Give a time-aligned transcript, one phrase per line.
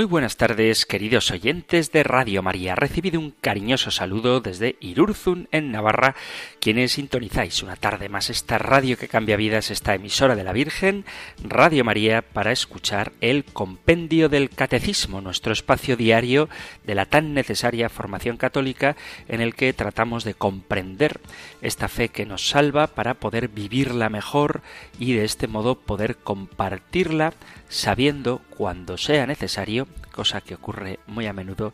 [0.00, 2.74] Muy buenas tardes, queridos oyentes de Radio María.
[2.74, 6.16] Recibido un cariñoso saludo desde Irurzun, en Navarra,
[6.58, 11.04] quienes sintonizáis una tarde más esta radio que cambia vidas, esta emisora de la Virgen,
[11.44, 16.48] Radio María, para escuchar el Compendio del Catecismo, nuestro espacio diario
[16.86, 18.96] de la tan necesaria formación católica
[19.28, 21.20] en el que tratamos de comprender
[21.60, 24.62] esta fe que nos salva para poder vivirla mejor
[24.98, 27.34] y de este modo poder compartirla
[27.68, 31.72] sabiendo cuando sea necesario, cosa que ocurre muy a menudo,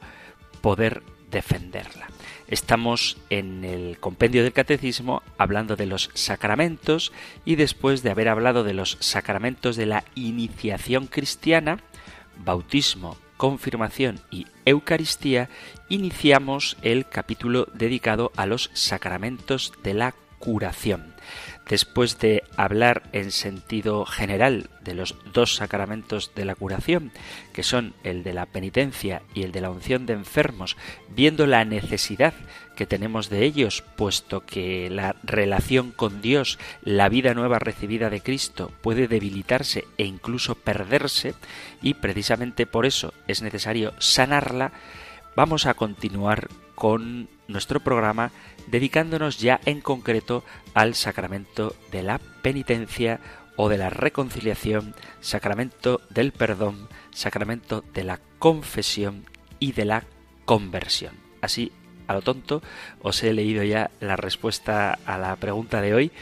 [0.60, 2.06] poder defenderla.
[2.46, 7.12] Estamos en el compendio del catecismo hablando de los sacramentos
[7.44, 11.80] y después de haber hablado de los sacramentos de la iniciación cristiana,
[12.44, 15.50] bautismo, confirmación y Eucaristía,
[15.88, 21.15] iniciamos el capítulo dedicado a los sacramentos de la curación
[21.68, 27.10] después de hablar en sentido general de los dos sacramentos de la curación,
[27.52, 30.76] que son el de la penitencia y el de la unción de enfermos,
[31.08, 32.34] viendo la necesidad
[32.76, 38.20] que tenemos de ellos, puesto que la relación con Dios, la vida nueva recibida de
[38.20, 41.34] Cristo, puede debilitarse e incluso perderse,
[41.82, 44.72] y precisamente por eso es necesario sanarla,
[45.34, 48.30] vamos a continuar con nuestro programa
[48.66, 53.20] dedicándonos ya en concreto al sacramento de la penitencia
[53.56, 59.24] o de la reconciliación, sacramento del perdón, sacramento de la confesión
[59.58, 60.04] y de la
[60.44, 61.14] conversión.
[61.40, 61.72] Así,
[62.06, 62.62] a lo tonto,
[63.02, 66.12] os he leído ya la respuesta a la pregunta de hoy,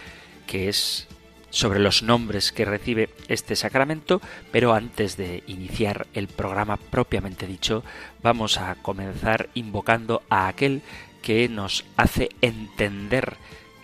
[0.47, 1.09] que es
[1.55, 4.21] sobre los nombres que recibe este sacramento,
[4.51, 7.85] pero antes de iniciar el programa propiamente dicho,
[8.23, 10.83] vamos a comenzar invocando a aquel
[11.25, 13.39] que nos hace entender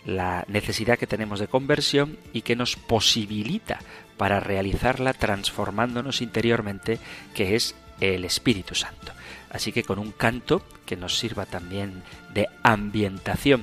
[0.04, 3.78] la necesidad que tenemos de conversión y que nos posibilita
[4.18, 6.98] para realizarla transformándonos interiormente,
[7.34, 9.12] que es el Espíritu Santo.
[9.50, 12.02] Así que con un canto que nos sirva también
[12.34, 13.62] de ambientación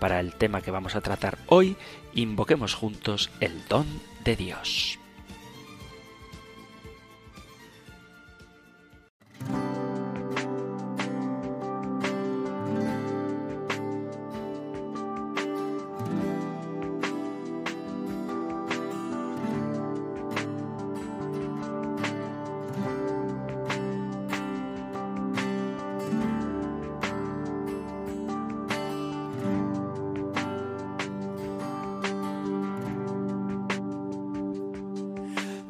[0.00, 1.76] para el tema que vamos a tratar hoy,
[2.14, 3.86] invoquemos juntos el don
[4.24, 4.98] de Dios.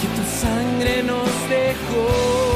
[0.00, 2.52] que tu sangre nos dejó.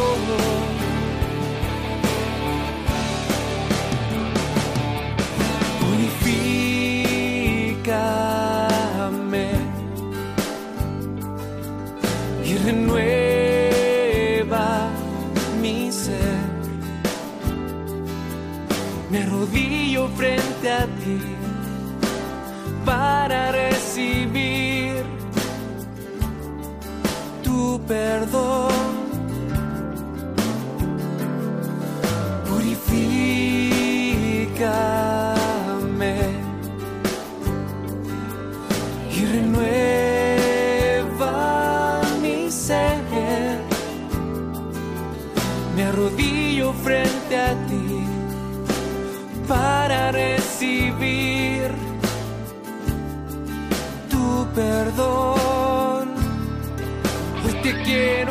[12.66, 13.08] renueva
[15.62, 16.38] mi ser.
[19.10, 21.35] Me arrodillo frente a ti
[23.26, 25.02] para recibir
[27.42, 28.75] tu perdón.
[57.86, 58.25] Hoy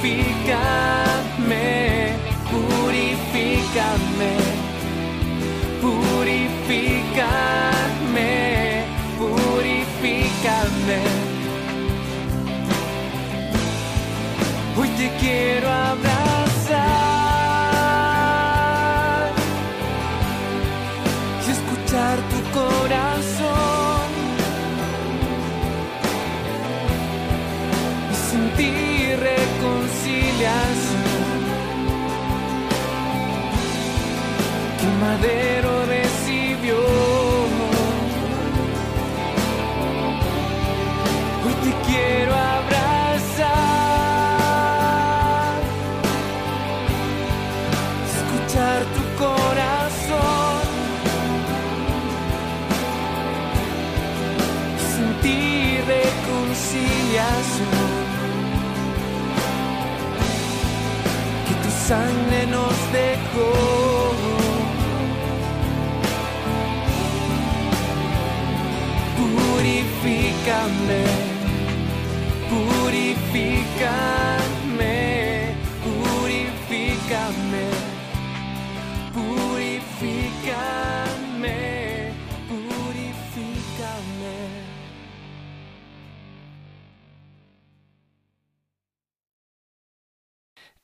[0.00, 1.66] purifícame,
[2.50, 4.32] purifícame,
[5.82, 7.24] purifícame,
[9.18, 11.00] purifícame.
[14.78, 15.68] Hoy te quiero
[35.00, 36.76] madero recibió.
[41.44, 43.48] Hoy te quiero abrazar,
[48.14, 50.62] escuchar tu corazón,
[54.96, 57.88] sentir reconciliación.
[61.46, 63.79] Que tu sangre nos dejó.
[70.40, 71.19] Purifícame,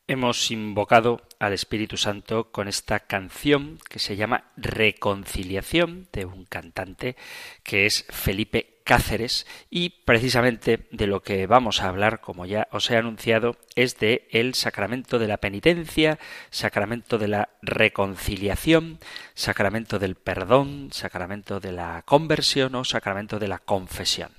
[0.08, 7.16] Hemos invocado al Espíritu Santo con esta canción que se llama Reconciliación de un cantante
[7.64, 12.88] que es Felipe Cáceres y precisamente de lo que vamos a hablar, como ya os
[12.88, 16.20] he anunciado, es de el sacramento de la penitencia,
[16.50, 19.00] sacramento de la reconciliación,
[19.34, 24.30] sacramento del perdón, sacramento de la conversión o sacramento de la confesión.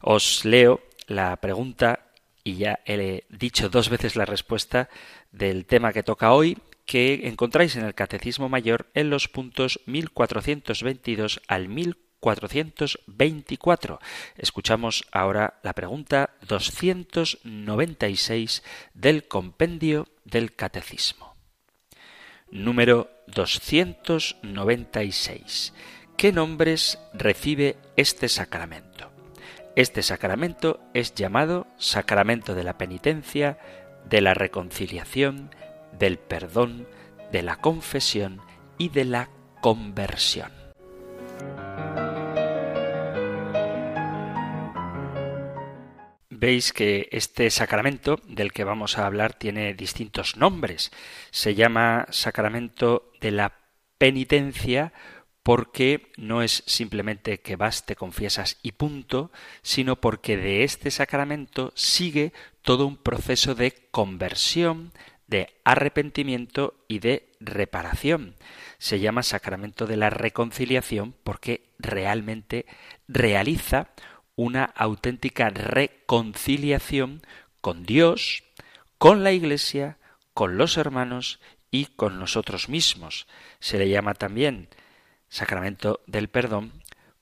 [0.00, 2.11] Os leo la pregunta
[2.44, 4.88] y ya he dicho dos veces la respuesta
[5.30, 11.40] del tema que toca hoy, que encontráis en el Catecismo Mayor en los puntos 1422
[11.46, 14.00] al 1424.
[14.36, 21.36] Escuchamos ahora la pregunta 296 del compendio del Catecismo.
[22.50, 25.74] Número 296.
[26.16, 29.11] ¿Qué nombres recibe este sacramento?
[29.74, 33.58] Este sacramento es llamado sacramento de la penitencia,
[34.04, 35.50] de la reconciliación,
[35.98, 36.86] del perdón,
[37.32, 38.42] de la confesión
[38.76, 39.30] y de la
[39.62, 40.52] conversión.
[46.28, 50.90] Veis que este sacramento del que vamos a hablar tiene distintos nombres.
[51.30, 53.54] Se llama sacramento de la
[53.96, 54.92] penitencia
[55.42, 59.32] porque no es simplemente que vas, te confiesas y punto,
[59.62, 62.32] sino porque de este sacramento sigue
[62.62, 64.92] todo un proceso de conversión,
[65.26, 68.36] de arrepentimiento y de reparación.
[68.78, 72.66] Se llama sacramento de la reconciliación porque realmente
[73.08, 73.88] realiza
[74.36, 77.22] una auténtica reconciliación
[77.60, 78.44] con Dios,
[78.98, 79.98] con la Iglesia,
[80.34, 83.26] con los hermanos y con nosotros mismos.
[83.58, 84.68] Se le llama también
[85.32, 86.72] sacramento del perdón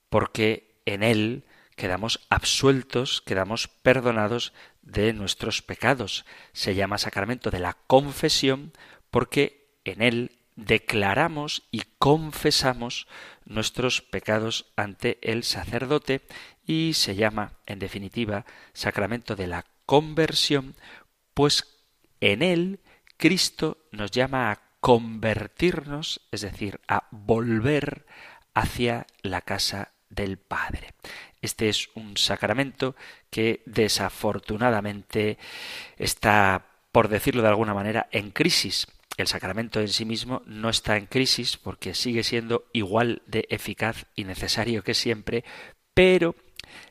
[0.09, 1.45] porque en él
[1.77, 4.53] quedamos absueltos, quedamos perdonados
[4.83, 6.27] de nuestros pecados.
[6.53, 8.73] Se llama sacramento de la confesión
[9.11, 13.07] porque en él declaramos y confesamos
[13.45, 16.23] nuestros pecados ante el sacerdote
[16.67, 20.75] y se llama, en definitiva, sacramento de la conversión,
[21.33, 21.65] pues
[22.21, 22.81] en él
[23.17, 28.07] Cristo nos llama a convertirnos, es decir, a volver
[28.55, 30.95] hacia la casa del Padre.
[31.41, 32.97] Este es un sacramento
[33.31, 35.39] que desafortunadamente
[35.97, 38.89] está, por decirlo de alguna manera, en crisis.
[39.17, 44.07] El sacramento en sí mismo no está en crisis porque sigue siendo igual de eficaz
[44.15, 45.45] y necesario que siempre,
[45.95, 46.35] pero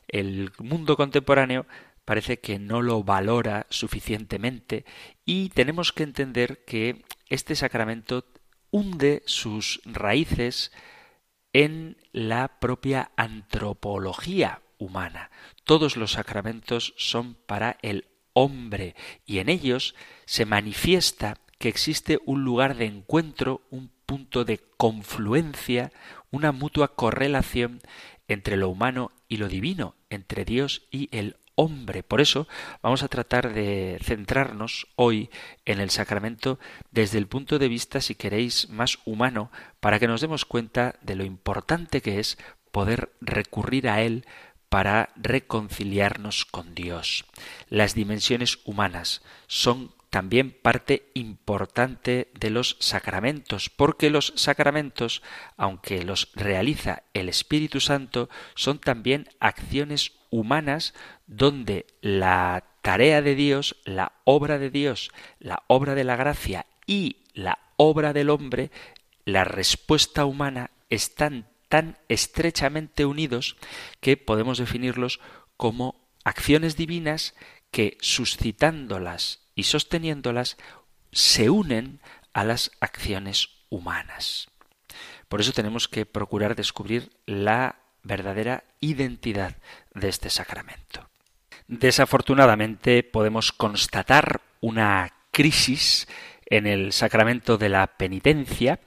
[0.08, 1.66] el mundo contemporáneo
[2.04, 4.84] parece que no lo valora suficientemente
[5.24, 8.26] y tenemos que entender que este sacramento
[8.70, 10.72] hunde sus raíces
[11.52, 15.30] en la propia antropología humana.
[15.64, 18.94] Todos los sacramentos son para el hombre
[19.26, 19.94] y en ellos
[20.26, 25.92] se manifiesta que existe un lugar de encuentro, un punto de confluencia,
[26.30, 27.80] una mutua correlación
[28.28, 32.02] entre lo humano y lo divino, entre Dios y el hombre.
[32.02, 32.48] Por eso
[32.82, 35.28] vamos a tratar de centrarnos hoy
[35.66, 36.58] en el sacramento
[36.90, 41.16] desde el punto de vista, si queréis, más humano, para que nos demos cuenta de
[41.16, 42.38] lo importante que es
[42.70, 44.24] poder recurrir a él
[44.70, 47.26] para reconciliarnos con Dios.
[47.68, 55.22] Las dimensiones humanas son también parte importante de los sacramentos, porque los sacramentos,
[55.58, 60.94] aunque los realiza el Espíritu Santo, son también acciones humanas
[61.26, 67.18] donde la tarea de Dios, la obra de Dios, la obra de la gracia y
[67.34, 68.70] la obra del hombre,
[69.24, 73.56] la respuesta humana están tan estrechamente unidos
[74.00, 75.20] que podemos definirlos
[75.56, 77.34] como acciones divinas
[77.70, 80.56] que suscitándolas y sosteniéndolas
[81.12, 82.00] se unen
[82.32, 84.48] a las acciones humanas.
[85.28, 89.56] Por eso tenemos que procurar descubrir la verdadera identidad
[89.94, 91.08] de este sacramento.
[91.68, 96.08] Desafortunadamente podemos constatar una crisis
[96.46, 98.80] en el sacramento de la penitencia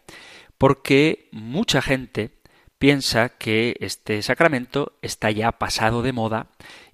[0.58, 2.32] porque mucha gente
[2.78, 6.48] piensa que este sacramento está ya pasado de moda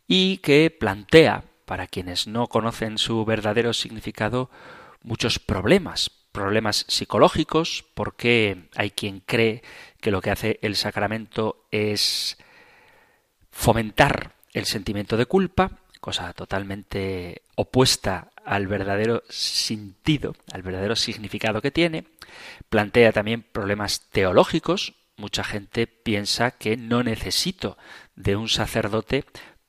[0.08, 4.50] y que plantea para quienes no conocen su verdadero significado,
[5.02, 9.64] muchos problemas, problemas psicológicos, porque hay quien cree
[10.00, 12.38] que lo que hace el sacramento es
[13.52, 21.72] fomentar el sentimiento de culpa, cosa totalmente opuesta al verdadero sentido, al verdadero significado que
[21.72, 22.06] tiene.
[22.70, 24.94] Plantea también problemas teológicos.
[25.18, 27.78] Mucha gente piensa que no necesito
[28.16, 29.26] de un sacerdote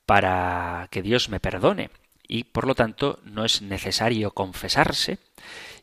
[0.07, 1.91] para que Dios me perdone
[2.31, 5.19] y por lo tanto no es necesario confesarse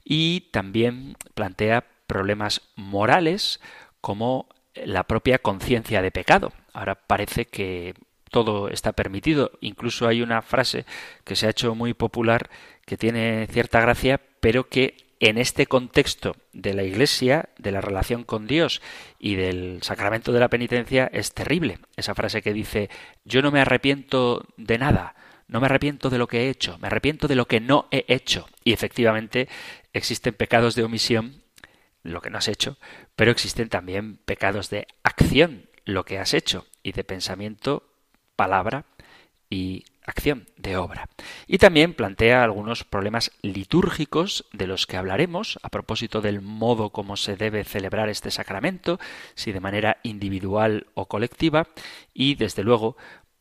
[0.10, 3.60] y también plantea problemas morales
[4.00, 6.54] como la propia conciencia de pecado.
[6.72, 7.94] Ahora parece que
[8.32, 9.52] todo está permitido.
[9.60, 10.86] Incluso hay una frase
[11.26, 12.50] que se ha hecho muy popular
[12.86, 18.24] que tiene cierta gracia, pero que en este contexto de la Iglesia, de la relación
[18.24, 18.82] con Dios
[19.20, 21.80] y del sacramento de la penitencia es terrible.
[21.98, 22.90] Esa frase que dice
[23.26, 25.16] yo no me arrepiento de nada,
[25.48, 28.06] no me arrepiento de lo que he hecho, me arrepiento de lo que no he
[28.08, 28.48] hecho.
[28.64, 29.48] Y efectivamente
[29.94, 31.44] existen pecados de omisión,
[32.04, 32.78] lo que no has hecho,
[33.16, 37.84] pero existen también pecados de acción, lo que has hecho, y de pensamiento,
[38.36, 38.86] palabra
[39.50, 41.10] y acción de obra.
[41.48, 47.18] Y también plantea algunos problemas litúrgicos de los que hablaremos a propósito del modo como
[47.18, 49.00] se debe celebrar este sacramento,
[49.36, 51.68] si de manera individual o colectiva,
[52.14, 52.96] y desde luego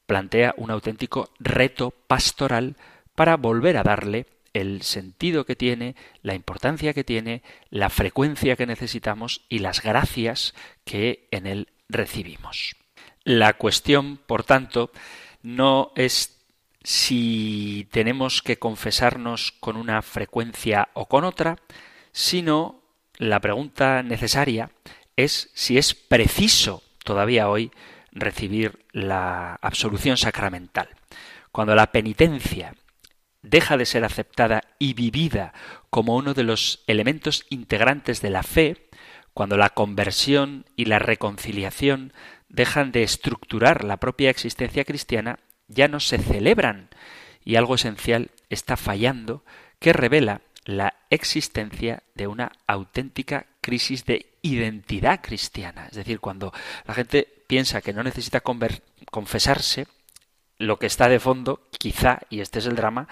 [0.06, 2.76] plantea un auténtico reto pastoral
[3.14, 8.66] para volver a darle el sentido que tiene, la importancia que tiene, la frecuencia que
[8.66, 12.76] necesitamos y las gracias que en él recibimos.
[13.24, 14.90] La cuestión, por tanto,
[15.42, 16.38] no es
[16.82, 21.58] si tenemos que confesarnos con una frecuencia o con otra,
[22.12, 22.80] sino
[23.18, 24.70] la pregunta necesaria
[25.16, 27.72] es si es preciso todavía hoy
[28.16, 30.88] recibir la absolución sacramental.
[31.52, 32.74] Cuando la penitencia
[33.42, 35.52] deja de ser aceptada y vivida
[35.90, 38.88] como uno de los elementos integrantes de la fe,
[39.32, 42.12] cuando la conversión y la reconciliación
[42.48, 46.88] dejan de estructurar la propia existencia cristiana, ya no se celebran
[47.44, 49.44] y algo esencial está fallando
[49.78, 55.86] que revela la existencia de una auténtica crisis de identidad cristiana.
[55.86, 56.52] Es decir, cuando
[56.86, 58.42] la gente piensa que no necesita
[59.10, 59.86] confesarse,
[60.58, 63.08] lo que está de fondo, quizá, y este es el drama,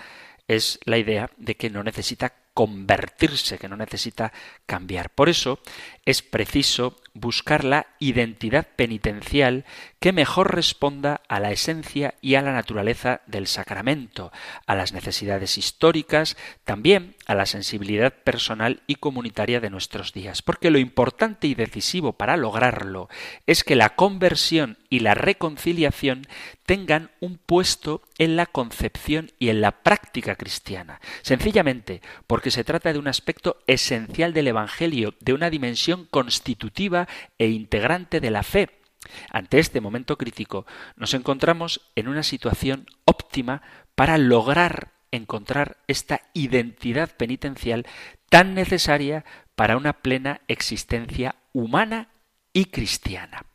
[0.48, 4.32] es la idea de que no necesita convertirse, que no necesita
[4.66, 5.10] cambiar.
[5.10, 5.58] Por eso
[6.04, 9.64] es preciso buscar la identidad penitencial
[10.00, 14.32] que mejor responda a la esencia y a la naturaleza del sacramento,
[14.66, 20.42] a las necesidades históricas, también a la sensibilidad personal y comunitaria de nuestros días.
[20.42, 23.08] Porque lo importante y decisivo para lograrlo
[23.46, 26.26] es que la conversión y la reconciliación
[26.66, 31.00] tengan un puesto en la concepción y en la práctica cristiana.
[31.22, 37.03] Sencillamente porque se trata de un aspecto esencial del Evangelio, de una dimensión constitutiva
[37.38, 38.80] e integrante de la fe.
[39.30, 43.62] Ante este momento crítico nos encontramos en una situación óptima
[43.94, 47.86] para lograr encontrar esta identidad penitencial
[48.28, 52.08] tan necesaria para una plena existencia humana
[52.52, 53.46] y cristiana.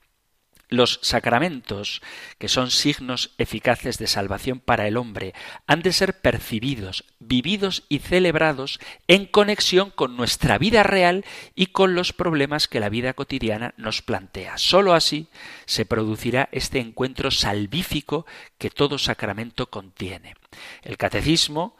[0.70, 2.02] Los sacramentos,
[2.38, 5.34] que son signos eficaces de salvación para el hombre,
[5.66, 11.96] han de ser percibidos, vividos y celebrados en conexión con nuestra vida real y con
[11.96, 14.60] los problemas que la vida cotidiana nos plantea.
[14.60, 15.28] Sólo así
[15.66, 18.28] se producirá este encuentro salvífico
[18.60, 20.36] que todo sacramento contiene.
[20.84, 21.76] El catecismo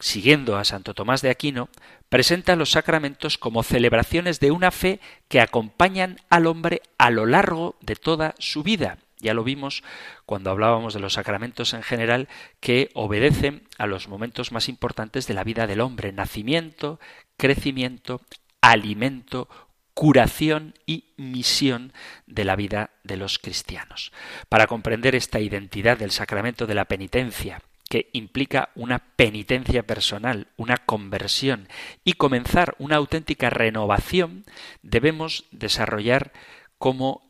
[0.00, 1.68] siguiendo a Santo Tomás de Aquino,
[2.08, 7.76] presenta los sacramentos como celebraciones de una fe que acompañan al hombre a lo largo
[7.80, 8.98] de toda su vida.
[9.20, 9.82] Ya lo vimos
[10.26, 12.28] cuando hablábamos de los sacramentos en general
[12.60, 17.00] que obedecen a los momentos más importantes de la vida del hombre, nacimiento,
[17.36, 18.20] crecimiento,
[18.60, 19.48] alimento,
[19.94, 21.92] curación y misión
[22.26, 24.12] de la vida de los cristianos.
[24.48, 30.76] Para comprender esta identidad del sacramento de la penitencia, que implica una penitencia personal, una
[30.76, 31.68] conversión
[32.04, 34.44] y comenzar una auténtica renovación,
[34.82, 36.32] debemos desarrollar
[36.78, 37.22] cómo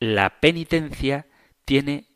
[0.00, 1.26] la penitencia
[1.64, 2.06] tiene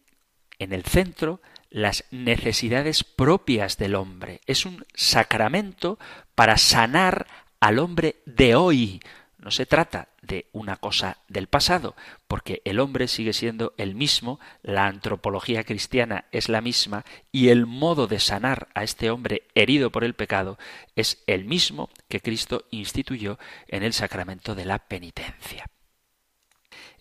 [0.59, 4.41] en el centro las necesidades propias del hombre.
[4.47, 5.99] Es un sacramento
[6.35, 7.27] para sanar
[7.61, 9.01] al hombre de hoy,
[9.43, 11.97] no se trata de una cosa del pasado,
[12.29, 17.67] porque el hombre sigue siendo el mismo, la antropología cristiana es la misma, y el
[17.67, 20.59] modo de sanar a este hombre herido por el pecado
[20.95, 25.67] es el mismo que Cristo instituyó en el sacramento de la penitencia.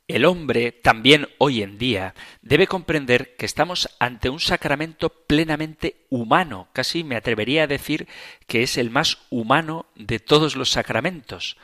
[0.07, 6.67] El hombre, también hoy en día, debe comprender que estamos ante un sacramento plenamente humano,
[6.73, 8.07] casi me atrevería a decir
[8.47, 11.55] que es el más humano de todos los sacramentos.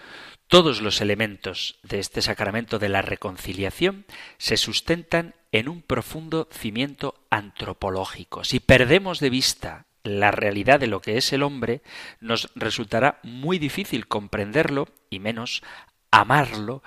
[0.48, 4.06] Todos los elementos de este sacramento de la reconciliación
[4.38, 8.46] se sustentan en un profundo cimiento antropológico.
[8.46, 11.82] Si perdemos de vista la realidad de lo que es el hombre,
[12.22, 15.64] nos resultará muy difícil comprenderlo y menos
[16.12, 16.82] amarlo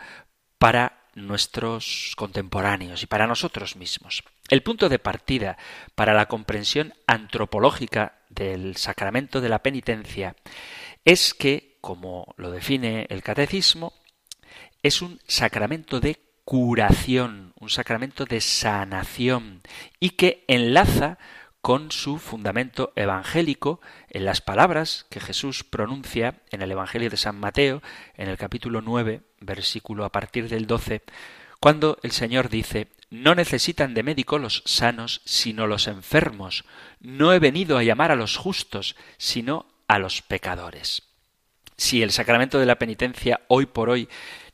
[0.58, 4.24] para nuestros contemporáneos y para nosotros mismos.
[4.48, 5.58] El punto de partida
[5.94, 10.34] para la comprensión antropológica del sacramento de la penitencia
[11.04, 13.92] es que como lo define el catecismo,
[14.82, 19.62] es un sacramento de curación, un sacramento de sanación
[19.98, 21.18] y que enlaza
[21.60, 27.38] con su fundamento evangélico en las palabras que Jesús pronuncia en el Evangelio de San
[27.38, 27.82] Mateo,
[28.16, 31.02] en el capítulo 9, versículo a partir del 12,
[31.60, 36.64] cuando el Señor dice, no necesitan de médico los sanos, sino los enfermos.
[37.00, 41.09] No he venido a llamar a los justos, sino a los pecadores
[41.80, 44.06] si el sacramento de la penitencia hoy por hoy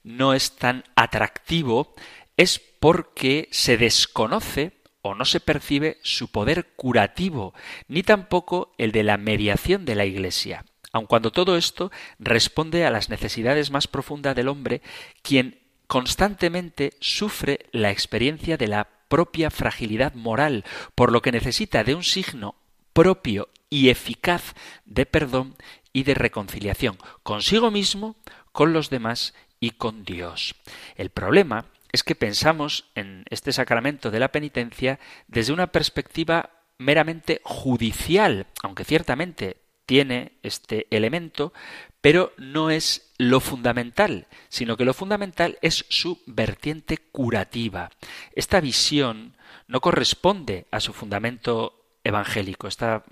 [0.05, 1.93] no es tan atractivo,
[2.37, 7.53] es porque se desconoce o no se percibe su poder curativo,
[7.89, 12.91] ni tampoco el de la mediación de la Iglesia, aun cuando todo esto responde a
[12.91, 14.81] las necesidades más profundas del hombre,
[15.23, 15.59] quien
[15.89, 22.05] constantemente sufre la experiencia de la propia fragilidad moral, por lo que necesita de un
[22.05, 22.55] signo
[22.93, 25.57] propio y eficaz de perdón
[25.97, 28.17] y de reconciliación consigo mismo,
[28.53, 30.55] con los demás y con Dios.
[30.95, 37.41] El problema es que pensamos en este sacramento de la penitencia desde una perspectiva meramente
[37.45, 39.57] judicial, aunque ciertamente
[39.87, 41.55] tiene este elemento,
[42.03, 47.89] pero no es lo fundamental, sino que lo fundamental es su vertiente curativa.
[48.35, 49.35] Esta visión
[49.67, 53.03] no corresponde a su fundamento evangélico, esta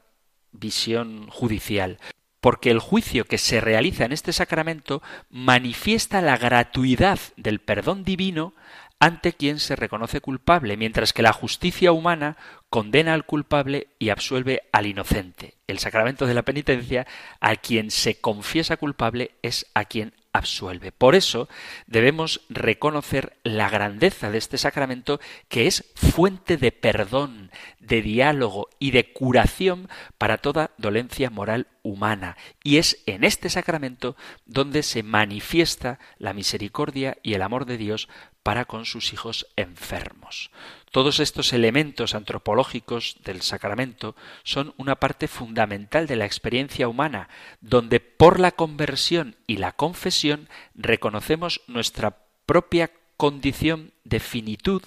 [0.52, 1.98] visión judicial
[2.44, 8.52] porque el juicio que se realiza en este sacramento manifiesta la gratuidad del perdón divino
[9.00, 12.36] ante quien se reconoce culpable, mientras que la justicia humana
[12.68, 15.54] condena al culpable y absuelve al inocente.
[15.68, 17.06] El sacramento de la penitencia,
[17.40, 20.92] a quien se confiesa culpable, es a quien absuelve.
[20.92, 21.48] Por eso
[21.86, 28.90] debemos reconocer la grandeza de este sacramento que es fuente de perdón, de diálogo y
[28.90, 32.36] de curación para toda dolencia moral humana.
[32.62, 38.08] Y es en este sacramento donde se manifiesta la misericordia y el amor de Dios
[38.44, 40.50] para con sus hijos enfermos.
[40.92, 47.28] Todos estos elementos antropológicos del sacramento son una parte fundamental de la experiencia humana,
[47.60, 54.82] donde por la conversión y la confesión reconocemos nuestra propia condición de finitud,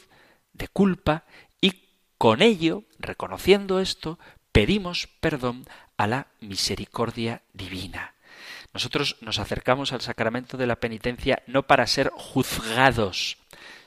[0.53, 1.25] de culpa,
[1.59, 1.81] y
[2.19, 4.19] con ello, reconociendo esto,
[4.51, 5.65] pedimos perdón
[5.97, 8.13] a la misericordia divina.
[8.73, 13.37] Nosotros nos acercamos al sacramento de la penitencia no para ser juzgados,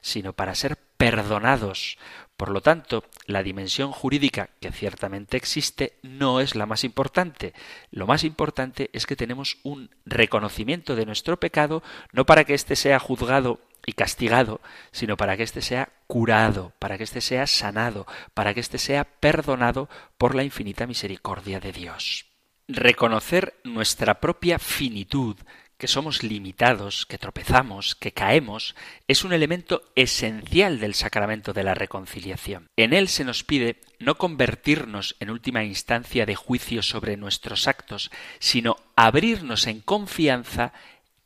[0.01, 1.99] sino para ser perdonados.
[2.37, 7.53] Por lo tanto, la dimensión jurídica, que ciertamente existe, no es la más importante.
[7.91, 11.83] Lo más importante es que tenemos un reconocimiento de nuestro pecado,
[12.13, 14.61] no para que éste sea juzgado y castigado,
[14.91, 19.05] sino para que éste sea curado, para que éste sea sanado, para que éste sea
[19.05, 22.27] perdonado por la infinita misericordia de Dios.
[22.69, 25.37] Reconocer nuestra propia finitud,
[25.81, 28.77] que somos limitados, que tropezamos, que caemos,
[29.09, 32.67] es un elemento esencial del sacramento de la reconciliación.
[32.77, 38.11] En él se nos pide no convertirnos en última instancia de juicio sobre nuestros actos,
[38.39, 40.75] sino abrirnos en confianza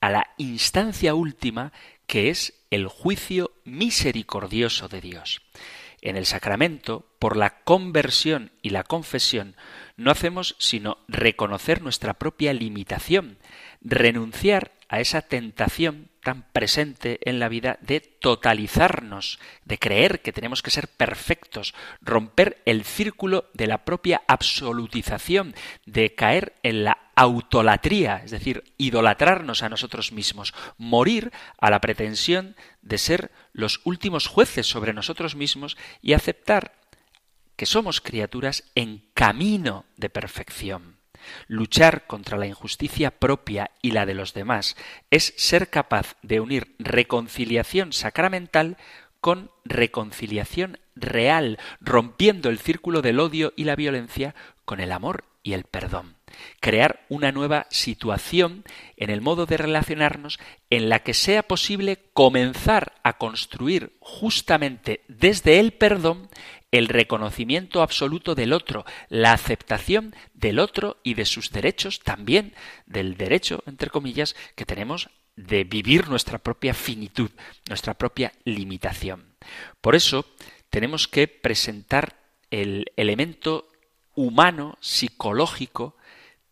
[0.00, 1.72] a la instancia última
[2.06, 5.42] que es el juicio misericordioso de Dios.
[6.00, 9.56] En el sacramento, por la conversión y la confesión,
[9.96, 13.38] no hacemos sino reconocer nuestra propia limitación,
[13.84, 20.62] renunciar a esa tentación tan presente en la vida de totalizarnos, de creer que tenemos
[20.62, 28.22] que ser perfectos, romper el círculo de la propia absolutización, de caer en la autolatría,
[28.24, 34.66] es decir, idolatrarnos a nosotros mismos, morir a la pretensión de ser los últimos jueces
[34.66, 36.72] sobre nosotros mismos y aceptar
[37.56, 40.93] que somos criaturas en camino de perfección.
[41.48, 44.76] Luchar contra la injusticia propia y la de los demás
[45.10, 48.76] es ser capaz de unir reconciliación sacramental
[49.20, 54.34] con reconciliación real, rompiendo el círculo del odio y la violencia
[54.64, 56.16] con el amor y el perdón.
[56.60, 58.64] Crear una nueva situación
[58.96, 65.60] en el modo de relacionarnos en la que sea posible comenzar a construir justamente desde
[65.60, 66.28] el perdón
[66.74, 72.52] el reconocimiento absoluto del otro, la aceptación del otro y de sus derechos, también
[72.86, 77.30] del derecho, entre comillas, que tenemos de vivir nuestra propia finitud,
[77.68, 79.36] nuestra propia limitación.
[79.80, 80.26] Por eso
[80.68, 82.16] tenemos que presentar
[82.50, 83.68] el elemento
[84.16, 85.96] humano, psicológico,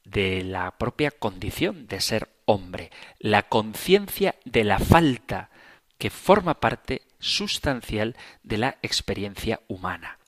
[0.05, 5.51] de la propia condición de ser hombre, la conciencia de la falta
[5.99, 10.19] que forma parte sustancial de la experiencia humana.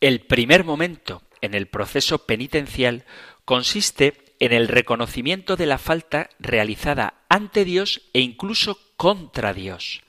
[0.00, 3.06] El primer momento en el proceso penitencial
[3.46, 10.02] consiste en el reconocimiento de la falta realizada ante Dios e incluso contra Dios.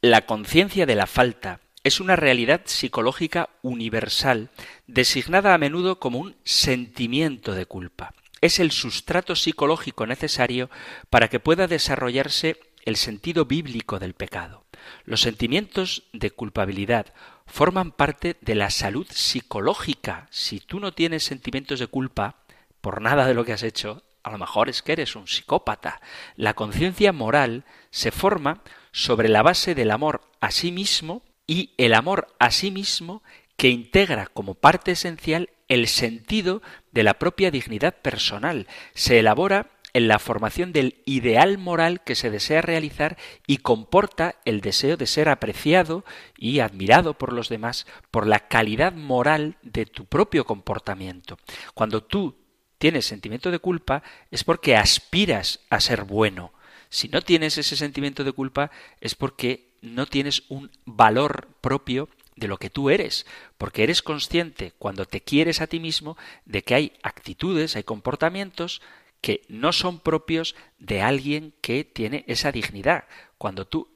[0.00, 4.50] La conciencia de la falta es una realidad psicológica universal,
[4.86, 8.14] designada a menudo como un sentimiento de culpa.
[8.40, 10.70] Es el sustrato psicológico necesario
[11.10, 14.61] para que pueda desarrollarse el sentido bíblico del pecado.
[15.04, 17.12] Los sentimientos de culpabilidad
[17.46, 20.26] forman parte de la salud psicológica.
[20.30, 22.36] Si tú no tienes sentimientos de culpa
[22.80, 26.00] por nada de lo que has hecho, a lo mejor es que eres un psicópata.
[26.36, 31.94] La conciencia moral se forma sobre la base del amor a sí mismo y el
[31.94, 33.22] amor a sí mismo
[33.56, 38.66] que integra como parte esencial el sentido de la propia dignidad personal.
[38.94, 44.60] Se elabora en la formación del ideal moral que se desea realizar y comporta el
[44.60, 46.04] deseo de ser apreciado
[46.36, 51.38] y admirado por los demás por la calidad moral de tu propio comportamiento.
[51.74, 52.36] Cuando tú
[52.78, 56.52] tienes sentimiento de culpa es porque aspiras a ser bueno.
[56.88, 62.48] Si no tienes ese sentimiento de culpa es porque no tienes un valor propio de
[62.48, 63.26] lo que tú eres,
[63.58, 68.80] porque eres consciente cuando te quieres a ti mismo de que hay actitudes, hay comportamientos
[69.22, 73.04] que no son propios de alguien que tiene esa dignidad.
[73.38, 73.88] Cuando tú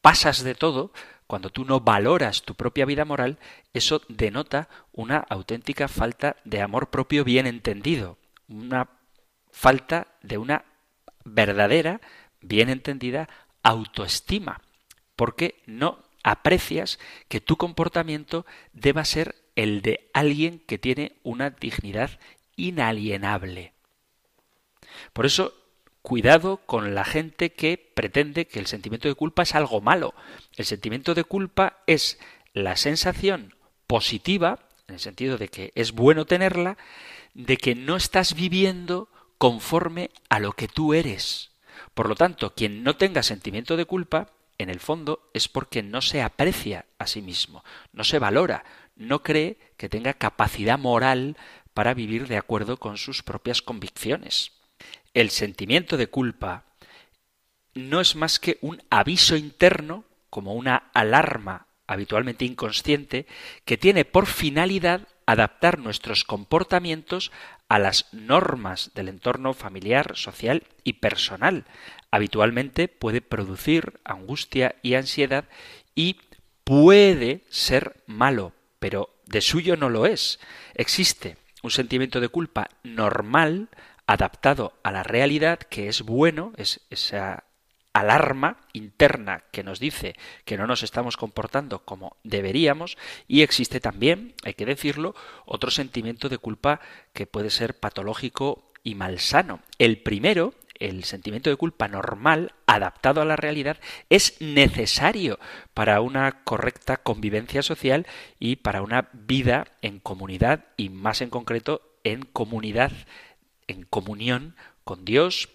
[0.00, 0.92] pasas de todo,
[1.26, 3.38] cuando tú no valoras tu propia vida moral,
[3.74, 8.16] eso denota una auténtica falta de amor propio bien entendido,
[8.48, 8.88] una
[9.50, 10.64] falta de una
[11.24, 12.00] verdadera,
[12.40, 13.28] bien entendida
[13.62, 14.62] autoestima,
[15.16, 22.18] porque no aprecias que tu comportamiento deba ser el de alguien que tiene una dignidad
[22.56, 23.72] inalienable.
[25.12, 25.54] Por eso,
[26.02, 30.14] cuidado con la gente que pretende que el sentimiento de culpa es algo malo.
[30.56, 32.18] El sentimiento de culpa es
[32.52, 33.54] la sensación
[33.86, 36.78] positiva, en el sentido de que es bueno tenerla,
[37.34, 41.50] de que no estás viviendo conforme a lo que tú eres.
[41.94, 46.02] Por lo tanto, quien no tenga sentimiento de culpa, en el fondo, es porque no
[46.02, 48.64] se aprecia a sí mismo, no se valora,
[48.96, 51.36] no cree que tenga capacidad moral
[51.74, 54.57] para vivir de acuerdo con sus propias convicciones.
[55.14, 56.64] El sentimiento de culpa
[57.74, 63.26] no es más que un aviso interno, como una alarma habitualmente inconsciente,
[63.64, 67.32] que tiene por finalidad adaptar nuestros comportamientos
[67.68, 71.64] a las normas del entorno familiar, social y personal.
[72.10, 75.44] Habitualmente puede producir angustia y ansiedad
[75.94, 76.16] y
[76.64, 80.40] puede ser malo, pero de suyo no lo es.
[80.74, 83.68] Existe un sentimiento de culpa normal,
[84.08, 87.44] adaptado a la realidad, que es bueno, es esa
[87.92, 94.34] alarma interna que nos dice que no nos estamos comportando como deberíamos y existe también,
[94.44, 96.80] hay que decirlo, otro sentimiento de culpa
[97.12, 99.60] que puede ser patológico y malsano.
[99.78, 103.78] El primero el sentimiento de culpa normal, adaptado a la realidad,
[104.10, 105.40] es necesario
[105.74, 108.06] para una correcta convivencia social
[108.38, 112.92] y para una vida en comunidad y más en concreto en comunidad,
[113.68, 115.48] en comunión con Dios,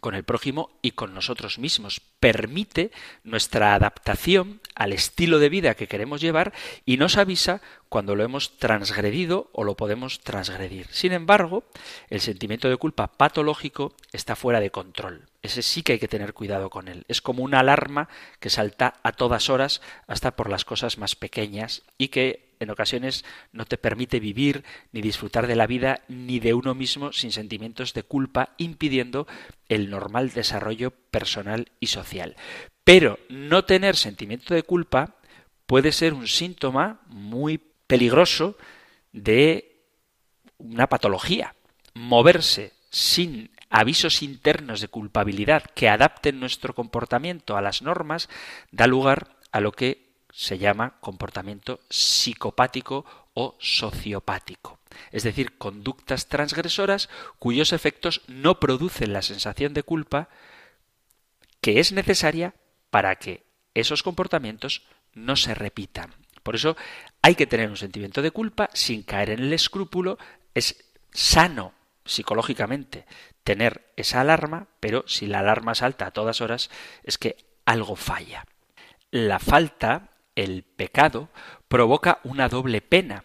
[0.00, 2.00] con el prójimo y con nosotros mismos.
[2.20, 2.92] Permite
[3.24, 6.52] nuestra adaptación al estilo de vida que queremos llevar
[6.84, 10.86] y nos avisa cuando lo hemos transgredido o lo podemos transgredir.
[10.90, 11.64] Sin embargo,
[12.10, 15.28] el sentimiento de culpa patológico está fuera de control.
[15.42, 17.04] Ese sí que hay que tener cuidado con él.
[17.08, 18.08] Es como una alarma
[18.40, 23.24] que salta a todas horas hasta por las cosas más pequeñas y que en ocasiones
[23.52, 27.94] no te permite vivir ni disfrutar de la vida ni de uno mismo sin sentimientos
[27.94, 29.26] de culpa, impidiendo
[29.68, 32.36] el normal desarrollo personal y social.
[32.84, 35.16] Pero no tener sentimiento de culpa
[35.66, 38.56] puede ser un síntoma muy peligroso
[39.12, 39.82] de
[40.58, 41.54] una patología.
[41.94, 48.28] Moverse sin avisos internos de culpabilidad que adapten nuestro comportamiento a las normas
[48.70, 50.05] da lugar a lo que
[50.36, 54.78] se llama comportamiento psicopático o sociopático.
[55.10, 60.28] Es decir, conductas transgresoras cuyos efectos no producen la sensación de culpa
[61.62, 62.54] que es necesaria
[62.90, 64.82] para que esos comportamientos
[65.14, 66.12] no se repitan.
[66.42, 66.76] Por eso
[67.22, 70.18] hay que tener un sentimiento de culpa sin caer en el escrúpulo.
[70.52, 71.72] Es sano
[72.04, 73.06] psicológicamente
[73.42, 76.68] tener esa alarma, pero si la alarma salta a todas horas
[77.04, 78.44] es que algo falla.
[79.10, 81.28] La falta el pecado
[81.68, 83.24] provoca una doble pena.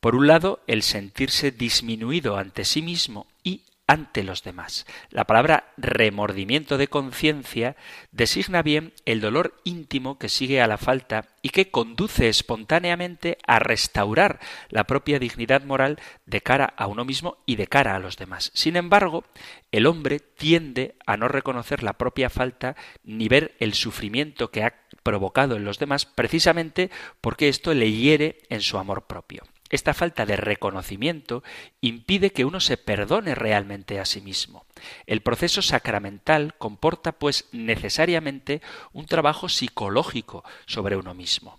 [0.00, 4.86] Por un lado, el sentirse disminuido ante sí mismo y ante los demás.
[5.10, 7.76] La palabra remordimiento de conciencia
[8.10, 13.58] designa bien el dolor íntimo que sigue a la falta y que conduce espontáneamente a
[13.58, 18.16] restaurar la propia dignidad moral de cara a uno mismo y de cara a los
[18.16, 18.50] demás.
[18.54, 19.24] Sin embargo,
[19.72, 24.81] el hombre tiende a no reconocer la propia falta ni ver el sufrimiento que ha
[25.02, 29.42] provocado en los demás precisamente porque esto le hiere en su amor propio.
[29.72, 31.42] Esta falta de reconocimiento
[31.80, 34.66] impide que uno se perdone realmente a sí mismo.
[35.06, 38.60] El proceso sacramental comporta, pues, necesariamente
[38.92, 41.58] un trabajo psicológico sobre uno mismo.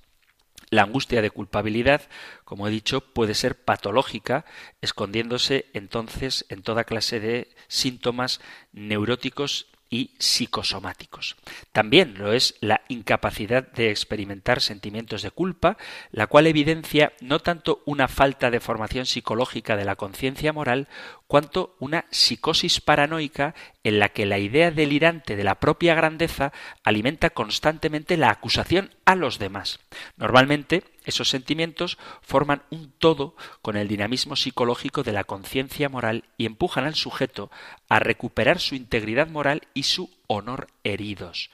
[0.69, 2.07] La angustia de culpabilidad,
[2.45, 4.45] como he dicho, puede ser patológica,
[4.81, 8.41] escondiéndose entonces en toda clase de síntomas
[8.73, 11.35] neuróticos y psicosomáticos.
[11.71, 15.77] También lo es la incapacidad de experimentar sentimientos de culpa,
[16.11, 20.87] la cual evidencia no tanto una falta de formación psicológica de la conciencia moral,
[21.27, 23.53] cuanto una psicosis paranoica
[23.83, 26.53] en la que la idea delirante de la propia grandeza
[26.83, 29.79] alimenta constantemente la acusación a los demás.
[30.17, 36.45] Normalmente, esos sentimientos forman un todo con el dinamismo psicológico de la conciencia moral y
[36.45, 37.51] empujan al sujeto
[37.89, 41.49] a recuperar su integridad moral y su honor heridos.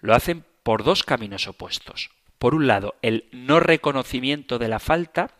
[0.00, 2.10] Lo hacen por dos caminos opuestos.
[2.38, 5.30] Por un lado, el no reconocimiento de la falta,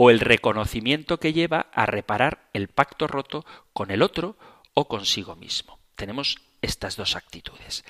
[0.00, 4.36] o el reconocimiento que lleva a reparar el pacto roto con el otro
[4.72, 5.80] o consigo mismo.
[5.96, 7.84] Tenemos estas dos actitudes.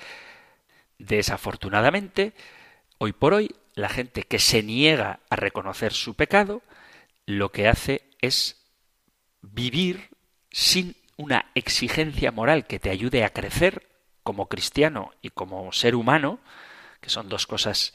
[0.97, 2.33] Desafortunadamente,
[2.97, 6.61] hoy por hoy, la gente que se niega a reconocer su pecado,
[7.25, 8.65] lo que hace es
[9.41, 10.09] vivir
[10.51, 13.87] sin una exigencia moral que te ayude a crecer
[14.23, 16.39] como cristiano y como ser humano,
[17.01, 17.93] que son dos cosas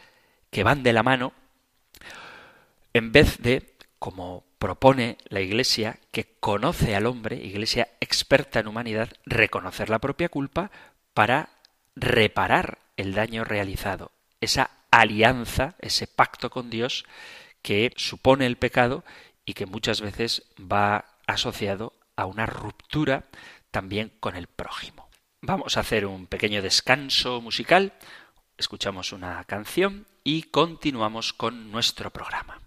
[0.51, 1.33] que van de la mano,
[2.93, 9.11] en vez de, como propone la Iglesia, que conoce al hombre, Iglesia experta en humanidad,
[9.27, 10.71] reconocer la propia culpa
[11.13, 11.51] para
[11.97, 17.05] reparar el daño realizado, esa alianza, ese pacto con Dios
[17.63, 19.05] que supone el pecado
[19.45, 23.25] y que muchas veces va asociado a una ruptura
[23.71, 25.09] también con el prójimo.
[25.41, 27.93] Vamos a hacer un pequeño descanso musical,
[28.57, 32.64] escuchamos una canción y continuamos con nuestro programa.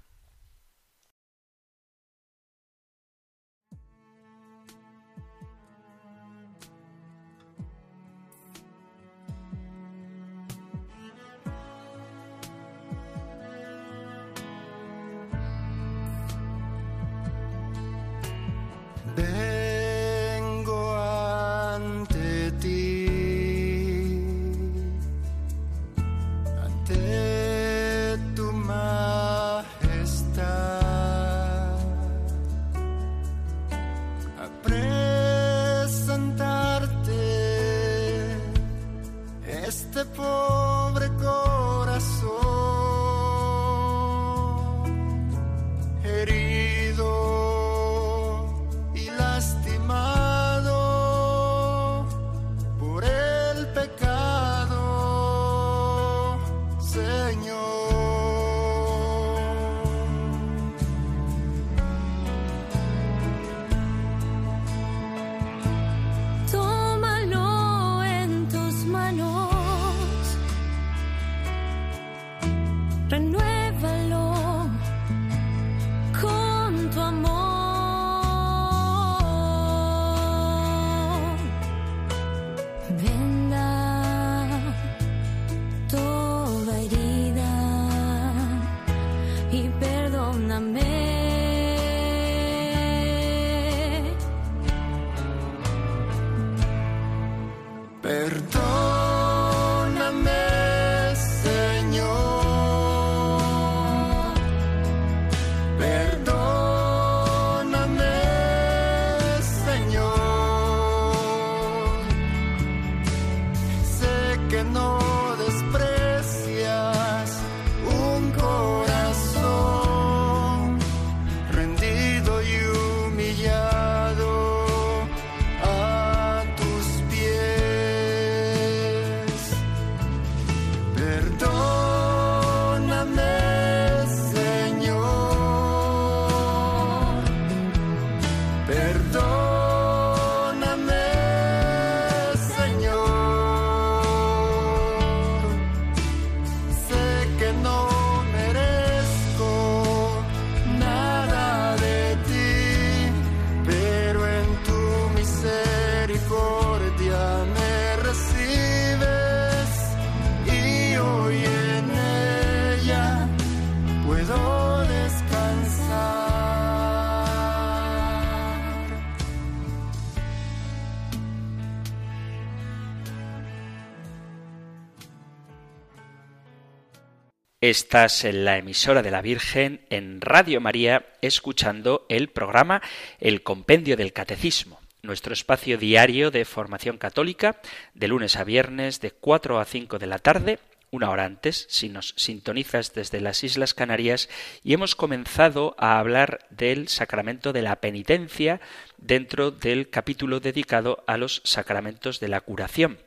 [177.69, 182.81] Estás en la emisora de la Virgen en Radio María escuchando el programa
[183.19, 187.59] El Compendio del Catecismo, nuestro espacio diario de formación católica
[187.93, 190.59] de lunes a viernes de 4 a 5 de la tarde,
[190.91, 194.29] una hora antes, si nos sintonizas desde las Islas Canarias,
[194.63, 198.61] y hemos comenzado a hablar del sacramento de la penitencia
[198.95, 202.97] dentro del capítulo dedicado a los sacramentos de la curación.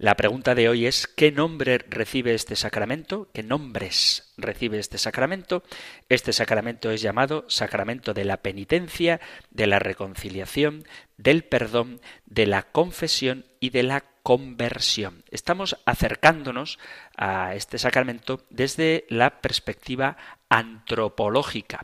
[0.00, 3.28] La pregunta de hoy es ¿qué nombre recibe este sacramento?
[3.34, 5.62] ¿Qué nombres recibe este sacramento?
[6.08, 9.20] Este sacramento es llamado sacramento de la penitencia,
[9.50, 10.84] de la reconciliación,
[11.18, 15.22] del perdón, de la confesión y de la conversión.
[15.30, 16.78] Estamos acercándonos
[17.14, 20.16] a este sacramento desde la perspectiva
[20.48, 21.82] antropológica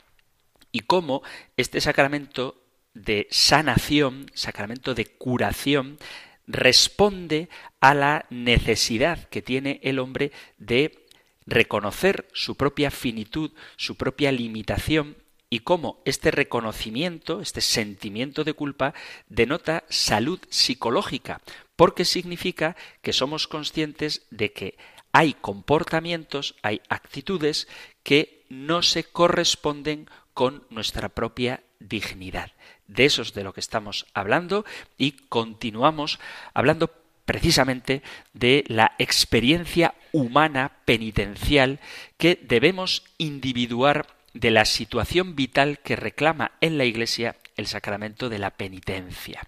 [0.72, 1.22] y cómo
[1.58, 2.62] este sacramento
[2.94, 5.98] de sanación, sacramento de curación,
[6.46, 7.48] responde
[7.80, 11.06] a la necesidad que tiene el hombre de
[11.46, 15.16] reconocer su propia finitud, su propia limitación
[15.48, 18.94] y cómo este reconocimiento, este sentimiento de culpa,
[19.28, 21.40] denota salud psicológica,
[21.76, 24.76] porque significa que somos conscientes de que
[25.12, 27.68] hay comportamientos, hay actitudes
[28.02, 32.52] que no se corresponden con nuestra propia dignidad.
[32.88, 34.64] De eso es de lo que estamos hablando
[34.96, 36.18] y continuamos
[36.54, 36.90] hablando
[37.24, 41.80] precisamente de la experiencia humana penitencial
[42.16, 48.38] que debemos individuar de la situación vital que reclama en la Iglesia el sacramento de
[48.38, 49.42] la penitencia.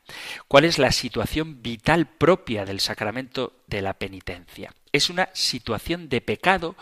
[0.48, 4.74] ¿Cuál es la situación vital propia del sacramento de la penitencia?
[4.92, 6.74] Es una situación de pecado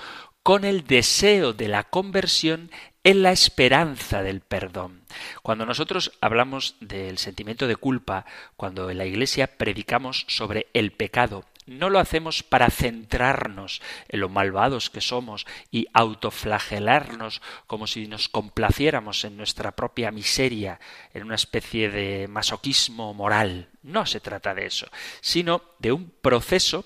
[0.42, 2.70] con el deseo de la conversión
[3.02, 5.05] en la esperanza del perdón.
[5.42, 11.44] Cuando nosotros hablamos del sentimiento de culpa, cuando en la Iglesia predicamos sobre el pecado,
[11.66, 18.28] no lo hacemos para centrarnos en lo malvados que somos y autoflagelarnos como si nos
[18.28, 20.80] complaciéramos en nuestra propia miseria,
[21.12, 23.68] en una especie de masoquismo moral.
[23.82, 24.86] No se trata de eso,
[25.20, 26.84] sino de un proceso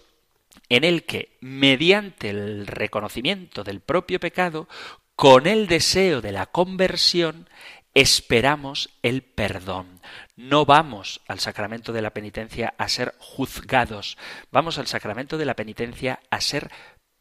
[0.69, 4.69] en el que, mediante el reconocimiento del propio pecado,
[5.15, 7.49] con el deseo de la conversión,
[7.95, 10.01] esperamos el perdón.
[10.37, 14.17] No vamos al sacramento de la penitencia a ser juzgados,
[14.51, 16.71] vamos al sacramento de la penitencia a ser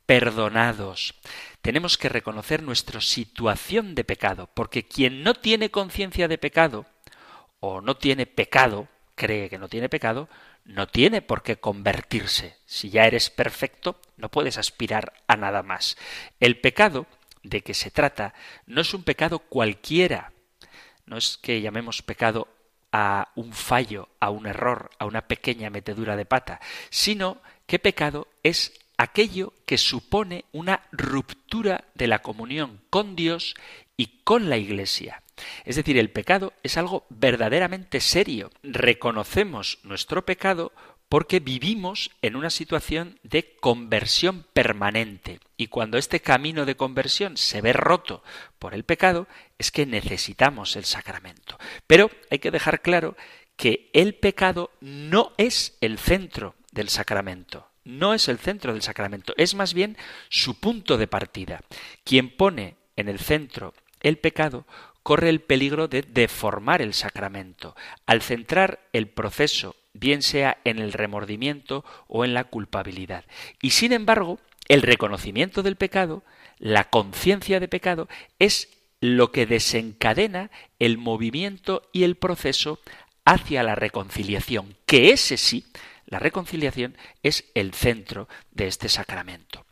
[0.06, 1.14] perdonados.
[1.62, 6.86] Tenemos que reconocer nuestra situación de pecado, porque quien no tiene conciencia de pecado
[7.60, 10.30] o no tiene pecado, cree que no tiene pecado,
[10.66, 12.58] no tiene por qué convertirse.
[12.66, 15.98] Si ya eres perfecto, no puedes aspirar a nada más.
[16.40, 17.06] El pecado
[17.44, 18.34] de que se trata
[18.66, 20.32] no es un pecado cualquiera,
[21.10, 22.48] no es que llamemos pecado
[22.92, 28.28] a un fallo, a un error, a una pequeña metedura de pata, sino que pecado
[28.44, 33.56] es aquello que supone una ruptura de la comunión con Dios
[33.98, 35.24] y con la Iglesia.
[35.66, 38.52] Es decir, el pecado es algo verdaderamente serio.
[38.62, 40.74] Reconocemos nuestro pecado
[41.10, 45.40] porque vivimos en una situación de conversión permanente.
[45.58, 48.24] Y cuando este camino de conversión se ve roto
[48.60, 51.58] por el pecado, es que necesitamos el sacramento.
[51.88, 53.18] Pero hay que dejar claro
[53.56, 57.68] que el pecado no es el centro del sacramento.
[57.84, 59.98] No es el centro del sacramento, es más bien
[60.30, 61.62] su punto de partida.
[62.04, 64.66] Quien pone en el centro el pecado
[65.02, 67.76] corre el peligro de deformar el sacramento.
[68.06, 73.26] Al centrar el proceso bien sea en el remordimiento o en la culpabilidad.
[73.62, 76.24] Y sin embargo, el reconocimiento del pecado,
[76.58, 78.70] la conciencia de pecado, es
[79.02, 82.80] lo que desencadena el movimiento y el proceso
[83.26, 85.66] hacia la reconciliación, que ese sí,
[86.06, 89.66] la reconciliación es el centro de este sacramento.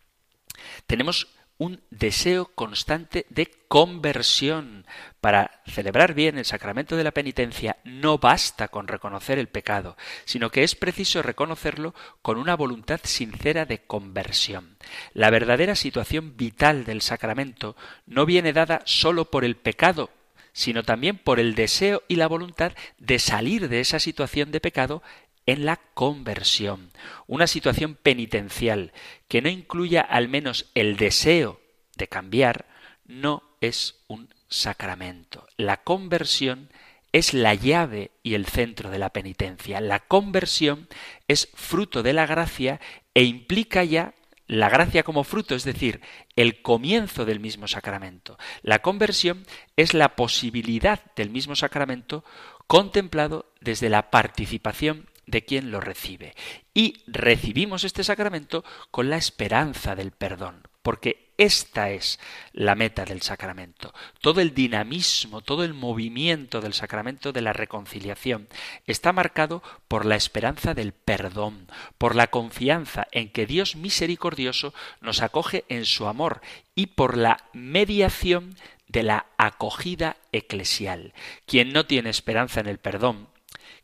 [0.86, 1.28] Tenemos
[1.58, 4.86] un deseo constante de conversión.
[5.22, 10.51] Para celebrar bien el sacramento de la penitencia no basta con reconocer el pecado, sino
[10.51, 14.78] que es preciso reconocerlo con una voluntad sincera de conversión.
[15.14, 20.12] La verdadera situación vital del sacramento no viene dada sólo por el pecado,
[20.53, 25.03] sino también por el deseo y la voluntad de salir de esa situación de pecado
[25.47, 26.91] en la conversión,
[27.25, 28.91] una situación penitencial
[29.27, 31.59] que no incluya al menos el deseo
[31.95, 32.67] de cambiar,
[33.05, 35.47] no es un sacramento.
[35.55, 36.69] La conversión
[37.13, 39.81] es la llave y el centro de la penitencia.
[39.81, 40.87] La conversión
[41.27, 42.79] es fruto de la gracia
[43.13, 44.13] e implica ya
[44.47, 46.01] la gracia como fruto, es decir,
[46.35, 48.37] el comienzo del mismo sacramento.
[48.61, 49.45] La conversión
[49.75, 52.23] es la posibilidad del mismo sacramento
[52.67, 56.34] contemplado desde la participación de quien lo recibe.
[56.73, 62.19] Y recibimos este sacramento con la esperanza del perdón, porque esta es
[62.51, 63.93] la meta del sacramento.
[64.21, 68.47] Todo el dinamismo, todo el movimiento del sacramento de la reconciliación
[68.88, 71.67] está marcado por la esperanza del perdón,
[71.99, 76.41] por la confianza en que Dios misericordioso nos acoge en su amor
[76.73, 78.55] y por la mediación
[78.88, 81.13] de la acogida eclesial.
[81.45, 83.28] Quien no tiene esperanza en el perdón,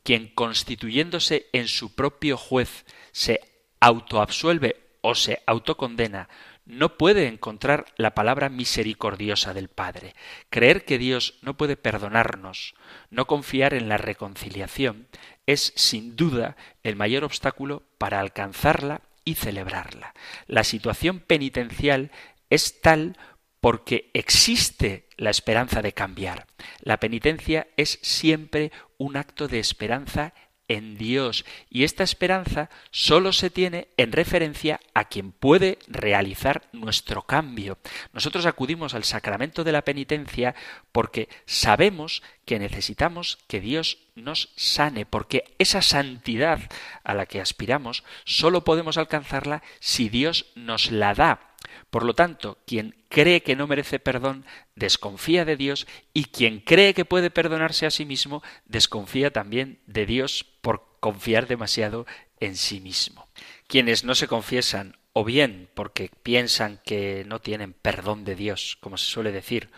[0.04, 3.42] quien constituyéndose en su propio juez se
[3.80, 6.30] autoabsuelve o se autocondena,
[6.66, 10.16] no puede encontrar la palabra misericordiosa del Padre.
[10.50, 12.76] Creer que Dios no puede perdonarnos,
[13.10, 15.08] no confiar en la reconciliación,
[15.46, 20.14] es sin duda el mayor obstáculo para alcanzarla y celebrarla.
[20.48, 22.12] La situación penitencial
[22.50, 23.18] es tal
[23.64, 26.48] porque existe la esperanza de cambiar.
[26.82, 30.34] La penitencia es siempre un acto de esperanza
[30.68, 37.22] en Dios y esta esperanza solo se tiene en referencia a quien puede realizar nuestro
[37.22, 37.78] cambio.
[38.12, 40.56] Nosotros acudimos al sacramento de la penitencia
[40.92, 46.60] porque sabemos que necesitamos que Dios nos sane, porque esa santidad
[47.06, 51.53] a la que aspiramos solo podemos alcanzarla si Dios nos la da
[51.94, 56.96] por lo tanto, quien cree que no merece perdón desconfía de Dios y quien cree
[56.96, 62.08] que puede perdonarse a sí mismo desconfía también de Dios por confiar demasiado
[62.40, 63.28] en sí mismo.
[63.68, 68.98] Quienes no se confiesan o bien porque piensan que no tienen perdón de Dios, como
[68.98, 69.70] se suele decir,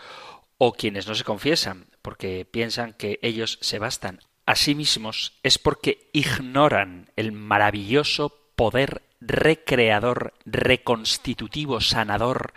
[0.57, 5.59] o quienes no se confiesan porque piensan que ellos se bastan a sí mismos, es
[5.59, 12.53] porque ignoran el maravilloso poder recreador, reconstitutivo, sanador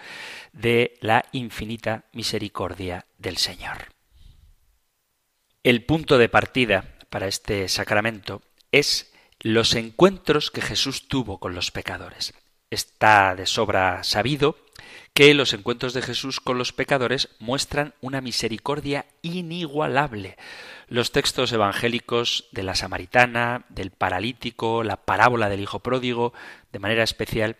[0.52, 3.88] de la infinita misericordia del Señor.
[5.62, 8.42] El punto de partida para este sacramento
[8.72, 12.34] es los encuentros que Jesús tuvo con los pecadores.
[12.70, 14.56] Está de sobra sabido
[15.14, 20.36] que los encuentros de Jesús con los pecadores muestran una misericordia inigualable.
[20.86, 26.32] Los textos evangélicos de la samaritana, del paralítico, la parábola del hijo pródigo,
[26.72, 27.56] de manera especial,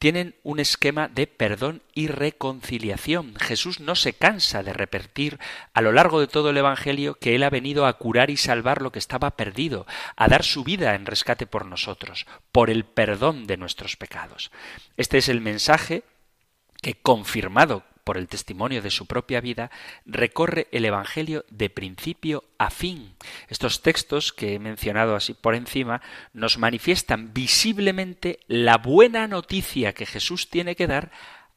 [0.00, 3.34] tienen un esquema de perdón y reconciliación.
[3.36, 5.38] Jesús no se cansa de repetir
[5.74, 8.80] a lo largo de todo el Evangelio que Él ha venido a curar y salvar
[8.80, 9.86] lo que estaba perdido,
[10.16, 14.50] a dar su vida en rescate por nosotros, por el perdón de nuestros pecados.
[14.96, 16.02] Este es el mensaje
[16.80, 19.70] que, confirmado por el testimonio de su propia vida,
[20.04, 23.14] recorre el Evangelio de principio a fin.
[23.48, 30.06] Estos textos que he mencionado así por encima nos manifiestan visiblemente la buena noticia que
[30.06, 31.10] Jesús tiene que dar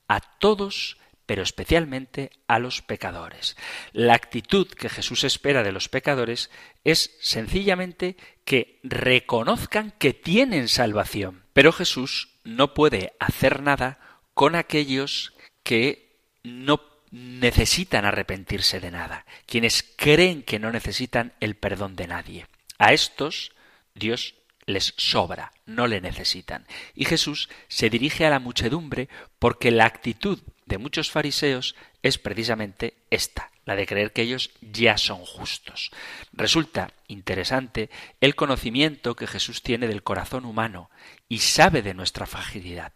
[0.08, 3.56] a todos pero especialmente a los pecadores.
[3.92, 6.50] La actitud que Jesús espera de los pecadores
[6.84, 11.46] es sencillamente que reconozcan que tienen salvación.
[11.54, 14.00] Pero Jesús no puede hacer nada
[14.34, 15.34] con aquellos
[15.64, 16.03] que
[16.44, 16.82] no
[17.12, 22.48] necesitan arrepentirse de nada, quienes creen que no necesitan el perdón de nadie.
[22.80, 23.52] A estos
[23.94, 24.36] Dios
[24.66, 26.66] les sobra, no le necesitan.
[26.96, 32.96] Y Jesús se dirige a la muchedumbre porque la actitud de muchos fariseos es precisamente
[33.10, 35.92] esta, la de creer que ellos ya son justos.
[36.32, 37.90] Resulta interesante
[38.22, 40.90] el conocimiento que Jesús tiene del corazón humano
[41.30, 42.94] y sabe de nuestra fragilidad.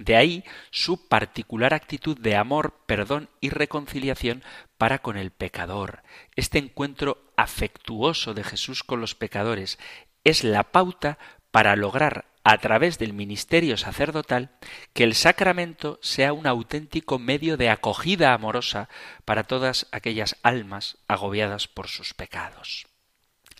[0.00, 4.42] De ahí su particular actitud de amor, perdón y reconciliación
[4.78, 6.02] para con el pecador.
[6.36, 9.78] Este encuentro afectuoso de Jesús con los pecadores
[10.24, 11.18] es la pauta
[11.50, 14.52] para lograr a través del ministerio sacerdotal
[14.94, 18.88] que el sacramento sea un auténtico medio de acogida amorosa
[19.26, 22.86] para todas aquellas almas agobiadas por sus pecados.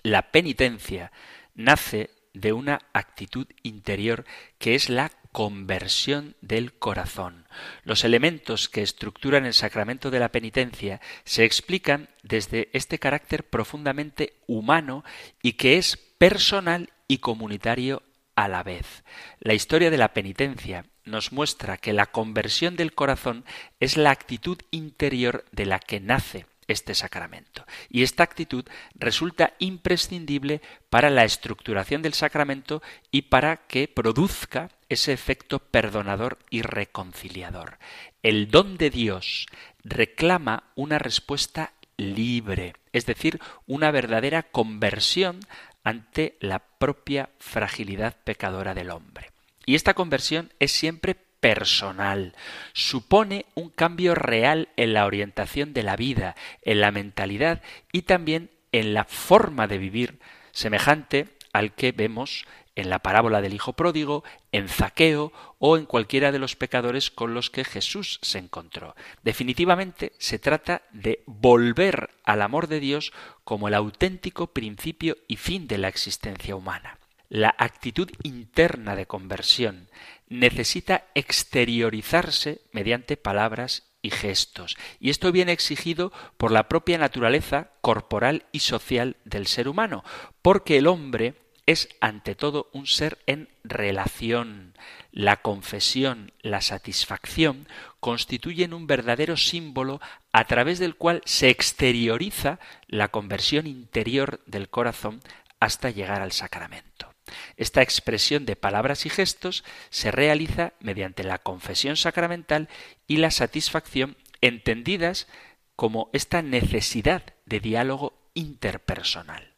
[0.03, 1.12] La penitencia
[1.55, 4.24] nace de una actitud interior
[4.59, 7.47] que es la conversión del corazón.
[7.85, 14.35] Los elementos que estructuran el sacramento de la penitencia se explican desde este carácter profundamente
[14.47, 15.05] humano
[15.43, 18.03] y que es personal y comunitario
[18.35, 19.05] a la vez.
[19.39, 23.45] La historia de la penitencia nos muestra que la conversión del corazón
[23.81, 27.66] es la actitud interior de la que nace este sacramento.
[27.89, 28.64] Y esta actitud
[28.95, 36.62] resulta imprescindible para la estructuración del sacramento y para que produzca ese efecto perdonador y
[36.62, 37.78] reconciliador.
[38.22, 39.47] El don de Dios
[39.82, 45.41] reclama una respuesta libre, es decir, una verdadera conversión
[45.84, 49.30] ante la propia fragilidad pecadora del hombre.
[49.64, 52.34] Y esta conversión es siempre personal.
[52.72, 57.62] Supone un cambio real en la orientación de la vida, en la mentalidad
[57.93, 60.18] y también en la forma de vivir,
[60.53, 62.45] semejante al que vemos
[62.81, 67.35] en la parábola del Hijo Pródigo, en Zaqueo o en cualquiera de los pecadores con
[67.35, 68.97] los que Jesús se encontró.
[69.22, 73.12] Definitivamente se trata de volver al amor de Dios
[73.45, 76.99] como el auténtico principio y fin de la existencia humana.
[77.28, 79.89] La actitud interna de conversión
[80.28, 84.76] necesita exteriorizarse mediante palabras y gestos.
[84.99, 90.03] Y esto viene exigido por la propia naturaleza corporal y social del ser humano,
[90.43, 91.35] porque el hombre
[91.71, 94.75] es ante todo un ser en relación.
[95.12, 97.68] La confesión, la satisfacción
[98.01, 100.01] constituyen un verdadero símbolo
[100.33, 102.59] a través del cual se exterioriza
[102.89, 105.21] la conversión interior del corazón
[105.61, 107.14] hasta llegar al sacramento.
[107.57, 112.68] Esta expresión de palabras y gestos se realiza mediante la confesión sacramental
[113.07, 115.29] y la satisfacción entendidas
[115.77, 119.55] como esta necesidad de diálogo interpersonal.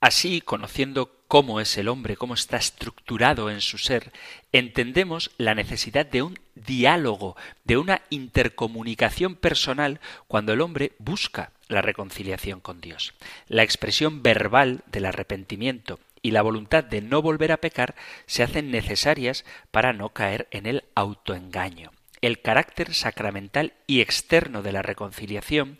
[0.00, 4.12] Así, conociendo cómo es el hombre, cómo está estructurado en su ser,
[4.52, 11.82] entendemos la necesidad de un diálogo, de una intercomunicación personal cuando el hombre busca la
[11.82, 13.14] reconciliación con Dios.
[13.48, 17.94] La expresión verbal del arrepentimiento y la voluntad de no volver a pecar
[18.26, 21.92] se hacen necesarias para no caer en el autoengaño.
[22.22, 25.76] El carácter sacramental y externo de la reconciliación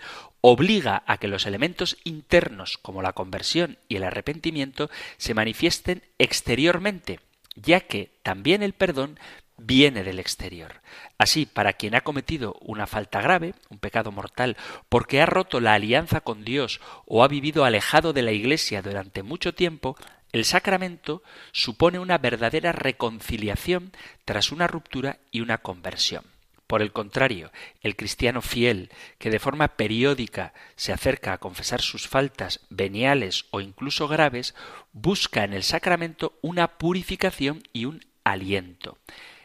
[0.49, 7.19] obliga a que los elementos internos como la conversión y el arrepentimiento se manifiesten exteriormente,
[7.57, 9.19] ya que también el perdón
[9.57, 10.83] viene del exterior.
[11.19, 14.57] Así, para quien ha cometido una falta grave, un pecado mortal,
[14.89, 19.25] porque ha roto la alianza con Dios o ha vivido alejado de la Iglesia durante
[19.25, 19.97] mucho tiempo,
[20.31, 23.91] el sacramento supone una verdadera reconciliación
[24.25, 26.36] tras una ruptura y una conversión.
[26.67, 32.09] Por el contrario, el cristiano fiel, que de forma periódica se acerca a confesar sus
[32.09, 34.55] faltas veniales o incluso graves,
[34.93, 38.99] busca en el sacramento una purificación y un aliento.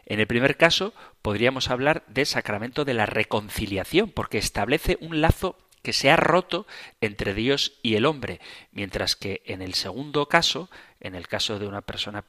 [0.04, 5.56] En el primer caso, podríamos hablar de sacramento de la reconciliación, porque establece un lazo
[5.82, 6.66] que se ha roto
[7.00, 8.40] entre Dios y el hombre,
[8.72, 10.70] mientras que en el segundo caso,
[11.00, 12.24] en el caso de una persona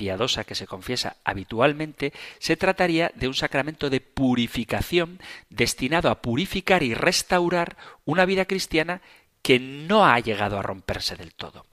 [0.00, 5.20] piadosa que se confiesa habitualmente, se trataría de un sacramento de purificación
[5.50, 7.76] destinado a purificar y restaurar
[8.06, 9.02] una vida cristiana
[9.42, 11.66] que no ha llegado a romperse del todo.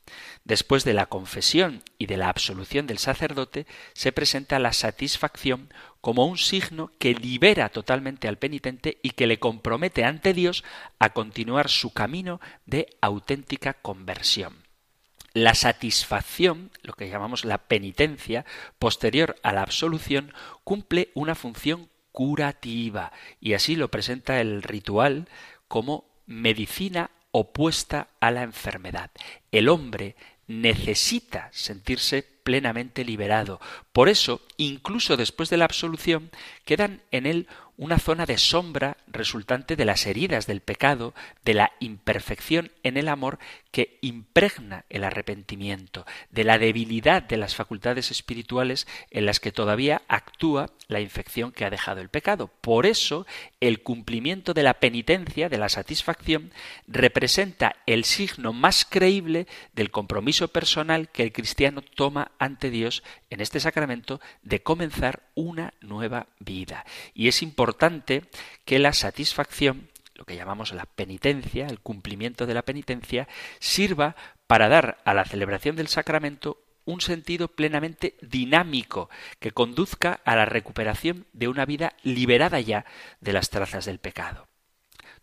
[0.44, 6.26] Después de la confesión y de la absolución del sacerdote, se presenta la satisfacción como
[6.26, 10.66] un signo que libera totalmente al penitente y que le compromete ante Dios
[11.00, 14.67] a continuar su camino de auténtica conversión.
[15.38, 18.44] La satisfacción, lo que llamamos la penitencia,
[18.80, 20.34] posterior a la absolución,
[20.64, 25.30] cumple una función curativa y así lo presenta el ritual
[25.68, 29.12] como medicina opuesta a la enfermedad.
[29.52, 30.16] El hombre
[30.48, 33.62] necesita sentirse plenamente liberado.
[33.92, 36.32] Por eso, incluso después de la absolución,
[36.66, 37.48] quedan en él
[37.78, 41.14] una zona de sombra resultante de las heridas del pecado,
[41.46, 43.38] de la imperfección en el amor
[43.72, 50.02] que impregna el arrepentimiento, de la debilidad de las facultades espirituales en las que todavía
[50.08, 52.50] actúa la infección que ha dejado el pecado.
[52.62, 53.28] Por eso,
[53.60, 56.52] el cumplimiento de la penitencia, de la satisfacción,
[56.88, 63.42] representa el signo más creíble del compromiso personal que el cristiano toma ante Dios en
[63.42, 66.84] este sacramento de comenzar una nueva vida.
[67.14, 68.24] Y es importante
[68.66, 73.28] que la satisfacción, lo que llamamos la penitencia, el cumplimiento de la penitencia,
[73.60, 74.16] sirva
[74.48, 79.10] para dar a la celebración del sacramento un sentido plenamente dinámico
[79.40, 82.86] que conduzca a la recuperación de una vida liberada ya
[83.22, 84.48] de las trazas del pecado.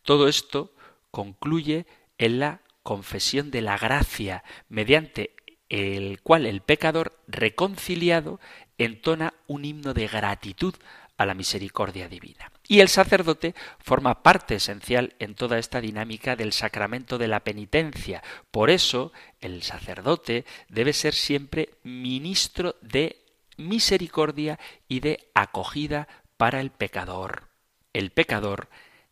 [0.03, 0.75] Todo esto
[1.11, 1.87] concluye
[2.19, 5.35] en la confesión de la gracia, mediante
[5.71, 8.39] el cual el pecador reconciliado
[8.79, 10.75] entona un himno de gratitud
[11.17, 12.51] a la misericordia divina.
[12.67, 18.23] Y el sacerdote forma parte esencial en toda esta dinámica del sacramento de la penitencia.
[18.51, 23.21] Por eso el sacerdote debe ser siempre ministro de
[23.57, 24.59] misericordia
[24.89, 27.49] y de acogida para el pecador.
[27.93, 28.69] El pecador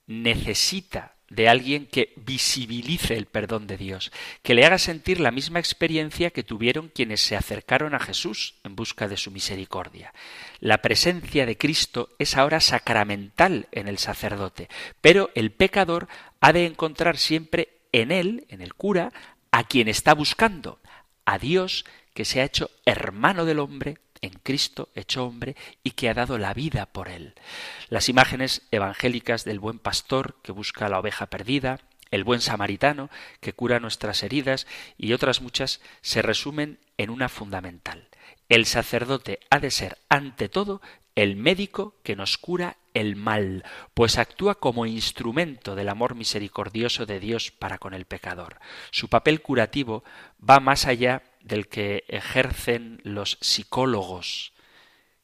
[0.06, 4.12] necesita de alguien que visibilice el perdón de Dios,
[4.42, 8.76] que le haga sentir la misma experiencia que tuvieron quienes se acercaron a Jesús en
[8.76, 10.12] busca de su misericordia.
[10.60, 14.68] La presencia de Cristo es ahora sacramental en el sacerdote,
[15.00, 16.06] pero el pecador
[16.40, 19.10] ha de encontrar siempre en él, en el cura,
[19.50, 20.80] a quien está buscando,
[21.24, 26.08] a Dios que se ha hecho hermano del hombre en Cristo hecho hombre y que
[26.08, 27.34] ha dado la vida por él.
[27.88, 33.10] Las imágenes evangélicas del buen pastor que busca la oveja perdida, el buen samaritano
[33.40, 34.66] que cura nuestras heridas
[34.96, 38.08] y otras muchas se resumen en una fundamental.
[38.48, 40.80] El sacerdote ha de ser, ante todo,
[41.14, 43.64] el médico que nos cura el mal,
[43.94, 48.58] pues actúa como instrumento del amor misericordioso de Dios para con el pecador.
[48.90, 50.04] Su papel curativo
[50.38, 54.52] va más allá del que ejercen los psicólogos,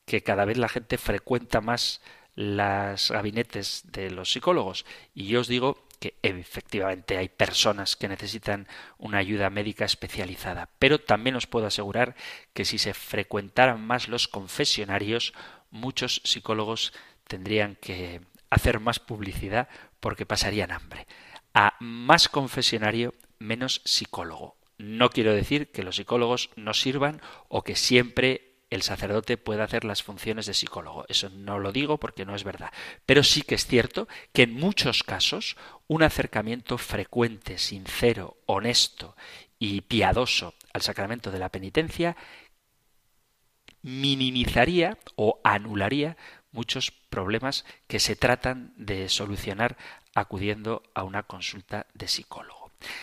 [0.04, 2.00] que cada vez la gente frecuenta más
[2.34, 4.86] los gabinetes de los psicólogos.
[5.14, 11.00] Y yo os digo que efectivamente hay personas que necesitan una ayuda médica especializada, pero
[11.00, 12.14] también os puedo asegurar
[12.52, 15.32] que si se frecuentaran más los confesionarios,
[15.70, 16.92] muchos psicólogos
[17.26, 19.68] tendrían que hacer más publicidad
[20.00, 21.06] porque pasarían hambre.
[21.54, 24.57] A más confesionario, menos psicólogo.
[24.78, 29.84] No quiero decir que los psicólogos no sirvan o que siempre el sacerdote pueda hacer
[29.84, 31.04] las funciones de psicólogo.
[31.08, 32.72] Eso no lo digo porque no es verdad.
[33.06, 35.56] Pero sí que es cierto que en muchos casos
[35.86, 39.16] un acercamiento frecuente, sincero, honesto
[39.58, 42.16] y piadoso al sacramento de la penitencia
[43.82, 46.16] minimizaría o anularía
[46.50, 49.76] muchos problemas que se tratan de solucionar
[50.14, 52.57] acudiendo a una consulta de psicólogo.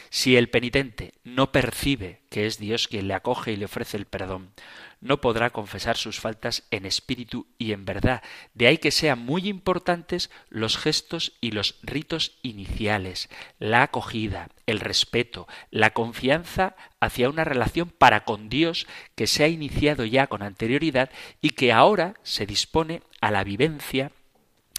[0.09, 4.05] Si el penitente no percibe que es Dios quien le acoge y le ofrece el
[4.05, 4.53] perdón,
[5.01, 8.23] no podrá confesar sus faltas en espíritu y en verdad.
[8.53, 14.80] De ahí que sean muy importantes los gestos y los ritos iniciales, la acogida, el
[14.80, 20.41] respeto, la confianza hacia una relación para con Dios que se ha iniciado ya con
[20.41, 21.11] anterioridad
[21.41, 24.11] y que ahora se dispone a la vivencia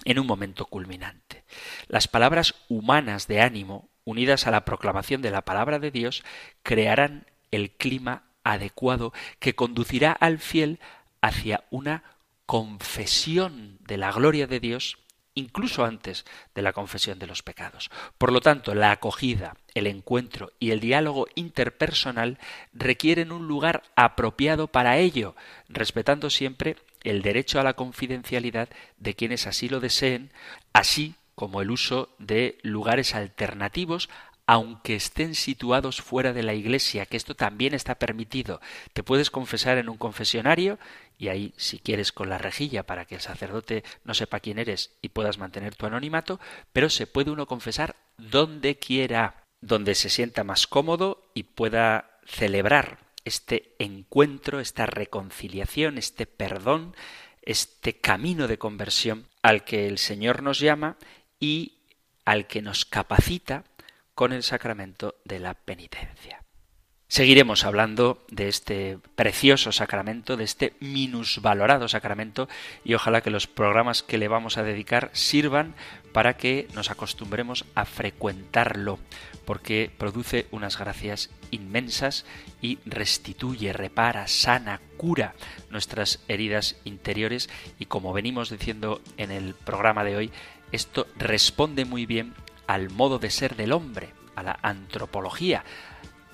[0.03, 1.43] en un momento culminante.
[1.87, 6.23] Las palabras humanas de ánimo, unidas a la proclamación de la palabra de Dios,
[6.63, 10.79] crearán el clima adecuado que conducirá al fiel
[11.21, 12.03] hacia una
[12.45, 14.99] confesión de la gloria de Dios
[15.33, 17.91] incluso antes de la confesión de los pecados.
[18.17, 22.39] Por lo tanto, la acogida, el encuentro y el diálogo interpersonal
[22.73, 25.35] requieren un lugar apropiado para ello,
[25.67, 30.31] respetando siempre el derecho a la confidencialidad de quienes así lo deseen,
[30.71, 34.09] así como el uso de lugares alternativos
[34.49, 38.61] aunque estén situados fuera de la iglesia, que esto también está permitido.
[38.93, 40.79] Te puedes confesar en un confesionario
[41.17, 44.97] y ahí, si quieres, con la rejilla para que el sacerdote no sepa quién eres
[45.01, 46.39] y puedas mantener tu anonimato,
[46.71, 52.99] pero se puede uno confesar donde quiera, donde se sienta más cómodo y pueda celebrar
[53.25, 56.95] este encuentro, esta reconciliación, este perdón,
[57.41, 60.97] este camino de conversión al que el Señor nos llama
[61.39, 61.79] y
[62.25, 63.63] al que nos capacita
[64.13, 66.43] con el sacramento de la penitencia.
[67.09, 72.49] Seguiremos hablando de este precioso sacramento, de este minusvalorado sacramento,
[72.83, 75.73] y ojalá que los programas que le vamos a dedicar sirvan
[76.11, 78.99] para que nos acostumbremos a frecuentarlo,
[79.45, 82.25] porque produce unas gracias inmensas
[82.61, 85.33] y restituye, repara, sana, cura
[85.69, 90.31] nuestras heridas interiores, y como venimos diciendo en el programa de hoy,
[90.71, 92.33] esto responde muy bien
[92.67, 95.63] al modo de ser del hombre, a la antropología,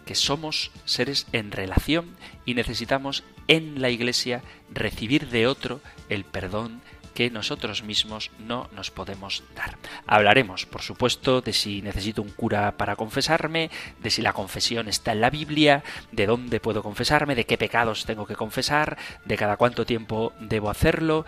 [0.06, 2.16] que somos seres en relación
[2.46, 6.82] y necesitamos en la Iglesia recibir de otro el perdón
[7.14, 9.78] que nosotros mismos no nos podemos dar.
[10.08, 13.70] Hablaremos, por supuesto, de si necesito un cura para confesarme,
[14.00, 18.06] de si la confesión está en la Biblia, de dónde puedo confesarme, de qué pecados
[18.06, 21.26] tengo que confesar, de cada cuánto tiempo debo hacerlo,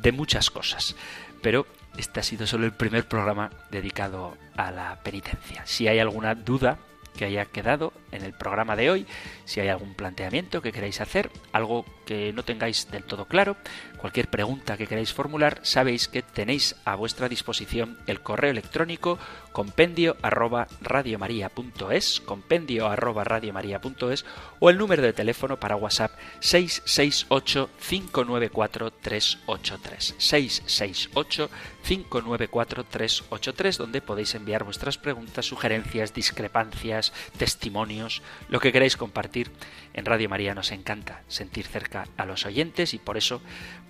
[0.00, 0.96] de muchas cosas.
[1.42, 1.66] Pero
[1.98, 5.62] este ha sido solo el primer programa dedicado a la penitencia.
[5.66, 6.78] Si hay alguna duda
[7.16, 9.06] que haya quedado en el programa de hoy,
[9.44, 13.58] si hay algún planteamiento que queráis hacer, algo que no tengáis del todo claro,
[13.98, 19.18] cualquier pregunta que queráis formular, sabéis que tenéis a vuestra disposición el correo electrónico
[19.52, 24.24] compendio arroba radiomaria.es, compendio arroba radiomaria.es
[24.58, 31.50] o el número de teléfono para WhatsApp 668 594 383 668
[31.82, 39.50] 594 383 donde podéis enviar vuestras preguntas, sugerencias, discrepancias, testimonios, lo que queráis compartir.
[39.92, 43.40] En Radio María nos encanta sentir cerca a los oyentes y por eso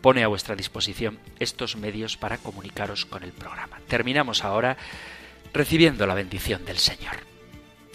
[0.01, 3.81] pone a vuestra disposición estos medios para comunicaros con el programa.
[3.89, 4.77] Terminamos ahora
[5.53, 7.17] recibiendo la bendición del Señor.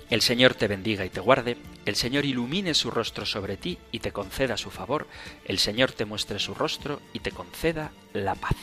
[0.09, 3.99] El Señor te bendiga y te guarde, el Señor ilumine su rostro sobre ti y
[3.99, 5.07] te conceda su favor,
[5.45, 8.55] el Señor te muestre su rostro y te conceda la paz.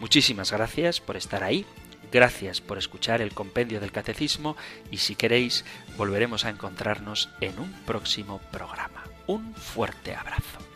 [0.00, 1.66] Muchísimas gracias por estar ahí,
[2.12, 4.56] gracias por escuchar el compendio del catecismo
[4.90, 5.64] y si queréis
[5.96, 9.04] volveremos a encontrarnos en un próximo programa.
[9.26, 10.75] Un fuerte abrazo.